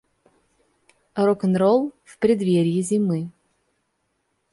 Рок-н-ролл 1.13 1.91
в 2.05 2.17
предверьи 2.17 2.81
зимы. 2.81 3.29